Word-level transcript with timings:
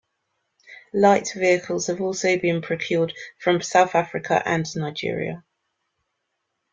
Light 0.95 1.29
vehicles 1.35 1.85
have 1.85 2.01
also 2.01 2.35
been 2.39 2.63
procured 2.63 3.13
from 3.37 3.61
South 3.61 3.93
Africa 3.93 4.41
and 4.43 4.65
Nigeria. 4.75 5.43